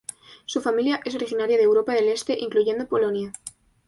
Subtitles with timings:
[0.47, 3.33] Su familia es originaria de Europa del Este, incluyendo Polonia.